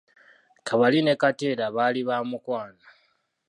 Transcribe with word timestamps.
Kabali 0.67 0.99
ne 1.03 1.13
Kateera 1.21 1.65
baali 1.75 2.01
ba 2.07 2.17
mukwano. 2.29 2.83